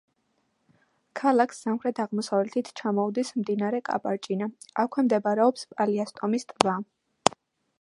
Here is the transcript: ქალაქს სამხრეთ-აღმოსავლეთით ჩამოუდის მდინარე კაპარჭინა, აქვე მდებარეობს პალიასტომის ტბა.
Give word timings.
ქალაქს 1.19 1.59
სამხრეთ-აღმოსავლეთით 1.65 2.71
ჩამოუდის 2.81 3.31
მდინარე 3.41 3.83
კაპარჭინა, 3.91 4.47
აქვე 4.85 5.05
მდებარეობს 5.09 5.69
პალიასტომის 5.75 6.49
ტბა. 6.55 6.79